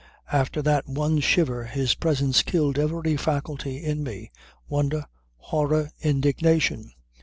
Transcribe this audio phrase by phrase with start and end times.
[0.31, 4.31] After that one shiver his presence killed every faculty in me
[4.67, 5.05] wonder,
[5.37, 6.91] horror, indignation.